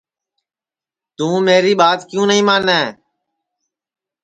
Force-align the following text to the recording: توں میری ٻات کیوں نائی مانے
توں 1.15 1.35
میری 1.45 1.73
ٻات 1.79 1.99
کیوں 2.09 2.25
نائی 2.29 2.41
مانے 2.47 2.81